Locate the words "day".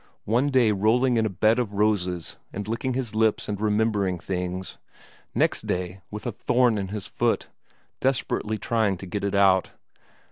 0.49-0.71, 5.67-6.01